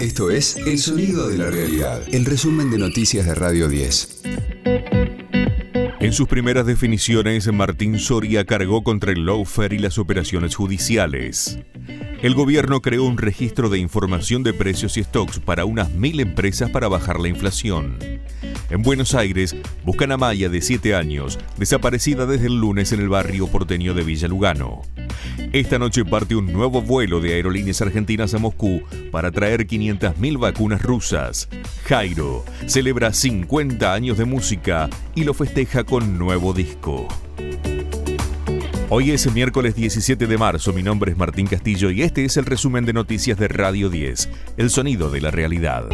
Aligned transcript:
Esto 0.00 0.30
es 0.30 0.56
El 0.56 0.78
Sonido 0.78 1.28
de 1.28 1.36
la 1.36 1.50
Realidad, 1.50 2.00
el 2.10 2.24
resumen 2.24 2.70
de 2.70 2.78
noticias 2.78 3.26
de 3.26 3.34
Radio 3.34 3.68
10. 3.68 4.22
En 6.00 6.12
sus 6.14 6.26
primeras 6.26 6.64
definiciones, 6.64 7.52
Martín 7.52 7.98
Soria 7.98 8.46
cargó 8.46 8.82
contra 8.82 9.12
el 9.12 9.26
lawfare 9.26 9.76
y 9.76 9.78
las 9.78 9.98
operaciones 9.98 10.54
judiciales. 10.54 11.58
El 12.22 12.34
gobierno 12.34 12.80
creó 12.80 13.04
un 13.04 13.18
registro 13.18 13.68
de 13.68 13.78
información 13.78 14.42
de 14.42 14.54
precios 14.54 14.96
y 14.96 15.04
stocks 15.04 15.38
para 15.38 15.66
unas 15.66 15.90
mil 15.90 16.20
empresas 16.20 16.70
para 16.70 16.88
bajar 16.88 17.20
la 17.20 17.28
inflación. 17.28 17.98
En 18.70 18.82
Buenos 18.82 19.16
Aires, 19.16 19.56
buscan 19.84 20.12
a 20.12 20.16
Maya 20.16 20.48
de 20.48 20.62
7 20.62 20.94
años, 20.94 21.40
desaparecida 21.58 22.24
desde 22.24 22.46
el 22.46 22.60
lunes 22.60 22.92
en 22.92 23.00
el 23.00 23.08
barrio 23.08 23.48
porteño 23.48 23.94
de 23.94 24.04
Villa 24.04 24.28
Lugano. 24.28 24.82
Esta 25.52 25.80
noche 25.80 26.04
parte 26.04 26.36
un 26.36 26.52
nuevo 26.52 26.80
vuelo 26.80 27.20
de 27.20 27.34
aerolíneas 27.34 27.82
argentinas 27.82 28.32
a 28.34 28.38
Moscú 28.38 28.82
para 29.10 29.32
traer 29.32 29.66
500.000 29.66 30.38
vacunas 30.38 30.82
rusas. 30.82 31.48
Jairo 31.84 32.44
celebra 32.66 33.12
50 33.12 33.92
años 33.92 34.16
de 34.16 34.24
música 34.24 34.88
y 35.16 35.24
lo 35.24 35.34
festeja 35.34 35.82
con 35.82 36.16
nuevo 36.16 36.52
disco. 36.52 37.08
Hoy 38.88 39.10
es 39.10 39.32
miércoles 39.32 39.74
17 39.74 40.28
de 40.28 40.38
marzo, 40.38 40.72
mi 40.72 40.84
nombre 40.84 41.10
es 41.10 41.18
Martín 41.18 41.48
Castillo 41.48 41.90
y 41.90 42.02
este 42.02 42.24
es 42.24 42.36
el 42.36 42.46
resumen 42.46 42.84
de 42.84 42.92
noticias 42.92 43.36
de 43.36 43.48
Radio 43.48 43.88
10, 43.88 44.28
el 44.56 44.70
sonido 44.70 45.10
de 45.10 45.20
la 45.20 45.32
realidad. 45.32 45.88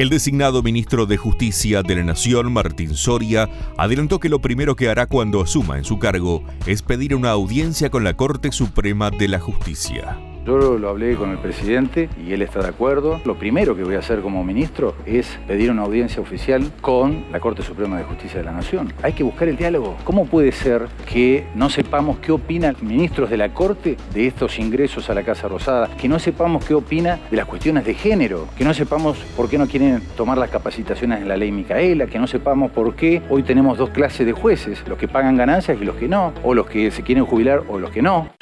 El 0.00 0.08
designado 0.08 0.62
ministro 0.62 1.04
de 1.04 1.18
Justicia 1.18 1.82
de 1.82 1.96
la 1.96 2.02
Nación, 2.02 2.50
Martín 2.54 2.94
Soria, 2.94 3.50
adelantó 3.76 4.18
que 4.18 4.30
lo 4.30 4.40
primero 4.40 4.74
que 4.74 4.88
hará 4.88 5.04
cuando 5.04 5.42
asuma 5.42 5.76
en 5.76 5.84
su 5.84 5.98
cargo 5.98 6.42
es 6.64 6.80
pedir 6.80 7.14
una 7.14 7.32
audiencia 7.32 7.90
con 7.90 8.02
la 8.02 8.16
Corte 8.16 8.50
Suprema 8.50 9.10
de 9.10 9.28
la 9.28 9.40
Justicia. 9.40 10.16
Yo 10.46 10.78
lo 10.78 10.88
hablé 10.88 11.16
con 11.16 11.30
el 11.30 11.38
presidente 11.38 12.08
y 12.26 12.32
él 12.32 12.42
está 12.42 12.60
de 12.60 12.68
acuerdo. 12.68 13.20
Lo 13.24 13.36
primero 13.36 13.76
que 13.76 13.84
voy 13.84 13.94
a 13.94 13.98
hacer 13.98 14.20
como 14.20 14.42
ministro 14.42 14.94
es 15.04 15.38
pedir 15.46 15.70
una 15.70 15.82
audiencia 15.82 16.22
oficial 16.22 16.72
con 16.80 17.24
la 17.30 17.40
Corte 17.40 17.62
Suprema 17.62 17.98
de 17.98 18.04
Justicia 18.04 18.38
de 18.38 18.46
la 18.46 18.52
Nación. 18.52 18.92
Hay 19.02 19.12
que 19.12 19.22
buscar 19.22 19.48
el 19.48 19.56
diálogo. 19.56 19.96
¿Cómo 20.04 20.26
puede 20.26 20.52
ser 20.52 20.88
que 21.06 21.46
no 21.54 21.68
sepamos 21.68 22.18
qué 22.18 22.32
opinan 22.32 22.74
ministros 22.80 23.28
de 23.28 23.36
la 23.36 23.52
Corte 23.52 23.96
de 24.14 24.26
estos 24.26 24.58
ingresos 24.58 25.10
a 25.10 25.14
la 25.14 25.22
Casa 25.22 25.46
Rosada? 25.46 25.88
Que 25.96 26.08
no 26.08 26.18
sepamos 26.18 26.64
qué 26.64 26.74
opina 26.74 27.20
de 27.30 27.36
las 27.36 27.46
cuestiones 27.46 27.84
de 27.84 27.94
género. 27.94 28.48
Que 28.56 28.64
no 28.64 28.72
sepamos 28.72 29.18
por 29.36 29.48
qué 29.50 29.58
no 29.58 29.66
quieren 29.66 30.02
tomar 30.16 30.38
las 30.38 30.50
capacitaciones 30.50 31.20
en 31.20 31.28
la 31.28 31.36
ley 31.36 31.52
Micaela. 31.52 32.06
Que 32.06 32.18
no 32.18 32.26
sepamos 32.26 32.70
por 32.70 32.96
qué 32.96 33.22
hoy 33.28 33.42
tenemos 33.42 33.76
dos 33.76 33.90
clases 33.90 34.24
de 34.26 34.32
jueces. 34.32 34.82
Los 34.88 34.96
que 34.96 35.06
pagan 35.06 35.36
ganancias 35.36 35.78
y 35.80 35.84
los 35.84 35.96
que 35.96 36.08
no. 36.08 36.32
O 36.42 36.54
los 36.54 36.66
que 36.66 36.90
se 36.90 37.02
quieren 37.02 37.26
jubilar 37.26 37.62
o 37.68 37.78
los 37.78 37.90
que 37.90 38.00
no. 38.00 38.39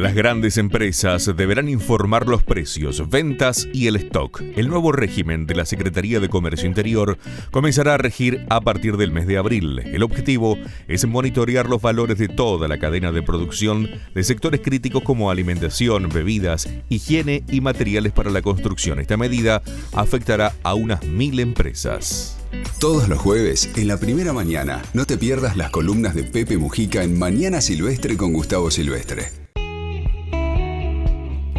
Las 0.00 0.14
grandes 0.14 0.56
empresas 0.56 1.30
deberán 1.36 1.68
informar 1.68 2.26
los 2.26 2.42
precios, 2.42 3.10
ventas 3.10 3.68
y 3.70 3.86
el 3.86 3.96
stock. 3.96 4.40
El 4.56 4.68
nuevo 4.68 4.92
régimen 4.92 5.46
de 5.46 5.54
la 5.54 5.66
Secretaría 5.66 6.20
de 6.20 6.30
Comercio 6.30 6.66
Interior 6.66 7.18
comenzará 7.50 7.92
a 7.92 7.98
regir 7.98 8.46
a 8.48 8.62
partir 8.62 8.96
del 8.96 9.12
mes 9.12 9.26
de 9.26 9.36
abril. 9.36 9.80
El 9.80 10.02
objetivo 10.02 10.56
es 10.88 11.06
monitorear 11.06 11.68
los 11.68 11.82
valores 11.82 12.16
de 12.16 12.28
toda 12.28 12.66
la 12.66 12.78
cadena 12.78 13.12
de 13.12 13.20
producción 13.20 13.90
de 14.14 14.24
sectores 14.24 14.62
críticos 14.62 15.02
como 15.02 15.30
alimentación, 15.30 16.08
bebidas, 16.08 16.66
higiene 16.88 17.44
y 17.50 17.60
materiales 17.60 18.14
para 18.14 18.30
la 18.30 18.40
construcción. 18.40 19.00
Esta 19.00 19.18
medida 19.18 19.60
afectará 19.92 20.54
a 20.62 20.72
unas 20.72 21.04
mil 21.04 21.38
empresas. 21.40 22.38
Todos 22.78 23.06
los 23.06 23.18
jueves, 23.18 23.68
en 23.76 23.86
la 23.86 23.98
primera 23.98 24.32
mañana, 24.32 24.80
no 24.94 25.04
te 25.04 25.18
pierdas 25.18 25.58
las 25.58 25.68
columnas 25.68 26.14
de 26.14 26.24
Pepe 26.24 26.56
Mujica 26.56 27.02
en 27.02 27.18
Mañana 27.18 27.60
Silvestre 27.60 28.16
con 28.16 28.32
Gustavo 28.32 28.70
Silvestre. 28.70 29.39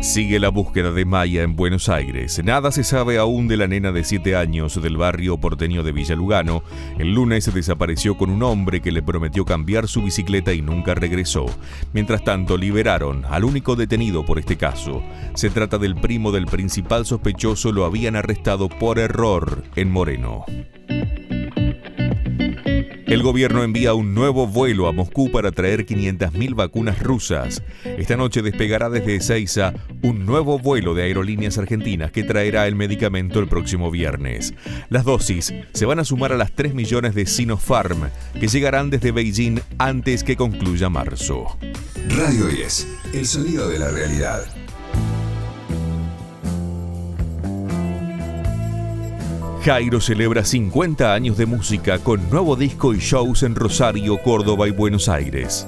Sigue 0.01 0.39
la 0.39 0.49
búsqueda 0.49 0.91
de 0.91 1.05
Maya 1.05 1.43
en 1.43 1.55
Buenos 1.55 1.87
Aires. 1.87 2.43
Nada 2.43 2.71
se 2.71 2.83
sabe 2.83 3.19
aún 3.19 3.47
de 3.47 3.55
la 3.55 3.67
nena 3.67 3.91
de 3.91 4.03
7 4.03 4.35
años 4.35 4.81
del 4.81 4.97
barrio 4.97 5.37
porteño 5.37 5.83
de 5.83 5.91
Villa 5.91 6.15
Lugano. 6.15 6.63
El 6.97 7.13
lunes 7.13 7.43
se 7.43 7.51
desapareció 7.51 8.17
con 8.17 8.31
un 8.31 8.41
hombre 8.41 8.81
que 8.81 8.91
le 8.91 9.03
prometió 9.03 9.45
cambiar 9.45 9.87
su 9.87 10.01
bicicleta 10.01 10.53
y 10.53 10.63
nunca 10.63 10.95
regresó. 10.95 11.45
Mientras 11.93 12.23
tanto, 12.23 12.57
liberaron 12.57 13.25
al 13.25 13.43
único 13.43 13.75
detenido 13.75 14.25
por 14.25 14.39
este 14.39 14.57
caso. 14.57 15.03
Se 15.35 15.51
trata 15.51 15.77
del 15.77 15.95
primo 15.95 16.31
del 16.31 16.47
principal 16.47 17.05
sospechoso, 17.05 17.71
lo 17.71 17.85
habían 17.85 18.15
arrestado 18.15 18.69
por 18.69 18.97
error 18.97 19.63
en 19.75 19.91
Moreno. 19.91 20.45
El 23.11 23.23
gobierno 23.23 23.61
envía 23.61 23.93
un 23.93 24.13
nuevo 24.15 24.47
vuelo 24.47 24.87
a 24.87 24.93
Moscú 24.93 25.29
para 25.31 25.51
traer 25.51 25.85
500.000 25.85 26.55
vacunas 26.55 26.97
rusas. 27.03 27.61
Esta 27.83 28.15
noche 28.15 28.41
despegará 28.41 28.89
desde 28.89 29.17
Ezeiza 29.17 29.73
un 30.01 30.25
nuevo 30.25 30.59
vuelo 30.59 30.93
de 30.93 31.03
aerolíneas 31.03 31.57
argentinas 31.57 32.13
que 32.13 32.23
traerá 32.23 32.67
el 32.67 32.77
medicamento 32.77 33.41
el 33.41 33.49
próximo 33.49 33.91
viernes. 33.91 34.53
Las 34.87 35.03
dosis 35.03 35.53
se 35.73 35.85
van 35.85 35.99
a 35.99 36.05
sumar 36.05 36.31
a 36.31 36.37
las 36.37 36.53
3 36.53 36.73
millones 36.73 37.13
de 37.13 37.25
Sinopharm 37.25 38.09
que 38.39 38.47
llegarán 38.47 38.89
desde 38.89 39.11
Beijing 39.11 39.59
antes 39.77 40.23
que 40.23 40.37
concluya 40.37 40.87
marzo. 40.87 41.57
Radio 42.15 42.45
10, 42.45 42.87
el 43.13 43.27
sonido 43.27 43.67
de 43.67 43.77
la 43.77 43.91
realidad. 43.91 44.60
Jairo 49.63 50.01
celebra 50.01 50.43
50 50.43 51.13
años 51.13 51.37
de 51.37 51.45
música 51.45 51.99
con 51.99 52.27
nuevo 52.31 52.55
disco 52.55 52.95
y 52.95 52.97
shows 52.97 53.43
en 53.43 53.53
Rosario, 53.53 54.17
Córdoba 54.17 54.67
y 54.67 54.71
Buenos 54.71 55.07
Aires. 55.07 55.67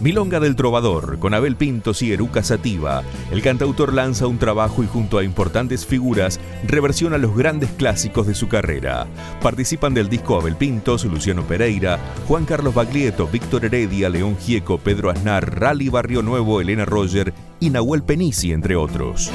Milonga 0.00 0.38
del 0.38 0.54
Trovador, 0.54 1.18
con 1.18 1.32
Abel 1.32 1.56
Pintos 1.56 2.02
y 2.02 2.12
Eruca 2.12 2.42
Sativa, 2.42 3.02
el 3.30 3.40
cantautor 3.40 3.94
lanza 3.94 4.26
un 4.26 4.36
trabajo 4.36 4.82
y 4.82 4.86
junto 4.86 5.16
a 5.16 5.24
importantes 5.24 5.86
figuras 5.86 6.40
reversiona 6.66 7.16
los 7.16 7.34
grandes 7.34 7.70
clásicos 7.70 8.26
de 8.26 8.34
su 8.34 8.48
carrera. 8.48 9.06
Participan 9.40 9.94
del 9.94 10.10
disco 10.10 10.38
Abel 10.38 10.56
Pintos, 10.56 11.06
Luciano 11.06 11.42
Pereira, 11.42 11.98
Juan 12.28 12.44
Carlos 12.44 12.74
Baglietto, 12.74 13.26
Víctor 13.28 13.64
Heredia, 13.64 14.10
León 14.10 14.36
Gieco, 14.36 14.76
Pedro 14.76 15.08
Aznar, 15.08 15.58
Rally 15.58 15.88
Barrio 15.88 16.20
Nuevo, 16.20 16.60
Elena 16.60 16.84
Roger 16.84 17.32
y 17.60 17.70
Nahuel 17.70 18.02
Penisi, 18.02 18.52
entre 18.52 18.76
otros. 18.76 19.30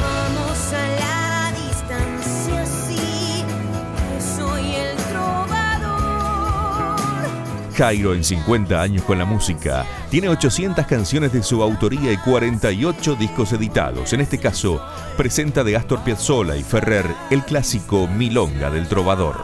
Jairo 7.77 8.15
en 8.15 8.23
50 8.23 8.81
años 8.81 9.03
con 9.03 9.19
la 9.19 9.25
música. 9.25 9.85
Tiene 10.09 10.29
800 10.29 10.87
canciones 10.87 11.31
de 11.31 11.43
su 11.43 11.61
autoría 11.61 12.11
y 12.11 12.17
48 12.17 13.15
discos 13.15 13.53
editados. 13.53 14.13
En 14.13 14.21
este 14.21 14.39
caso, 14.39 14.83
presenta 15.15 15.63
de 15.63 15.75
Astor 15.75 15.99
Piazzolla 15.99 16.55
y 16.55 16.63
Ferrer 16.63 17.05
el 17.29 17.43
clásico 17.43 18.07
Milonga 18.07 18.71
del 18.71 18.87
Trovador. 18.87 19.43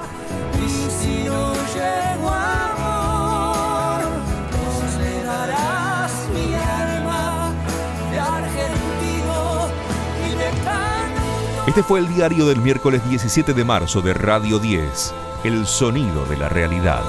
Este 11.67 11.81
fue 11.83 11.99
el 11.99 12.07
diario 12.07 12.47
del 12.47 12.61
miércoles 12.61 13.07
17 13.09 13.53
de 13.53 13.63
marzo 13.63 14.01
de 14.01 14.13
Radio 14.13 14.59
10, 14.59 15.13
El 15.43 15.65
Sonido 15.65 16.25
de 16.25 16.37
la 16.37 16.49
Realidad. 16.49 17.03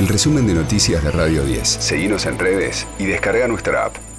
El 0.00 0.08
resumen 0.08 0.46
de 0.46 0.54
noticias 0.54 1.04
de 1.04 1.10
Radio 1.10 1.44
10. 1.44 1.68
Seguimos 1.68 2.24
en 2.24 2.38
redes 2.38 2.86
y 2.98 3.04
descarga 3.04 3.46
nuestra 3.46 3.84
app. 3.84 4.09